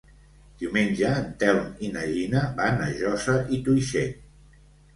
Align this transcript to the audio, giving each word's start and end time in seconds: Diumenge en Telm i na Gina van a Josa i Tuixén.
Diumenge 0.61 1.11
en 1.17 1.27
Telm 1.43 1.67
i 1.89 1.91
na 1.97 2.07
Gina 2.15 2.43
van 2.63 2.83
a 2.89 2.89
Josa 3.03 3.39
i 3.59 3.63
Tuixén. 3.69 4.21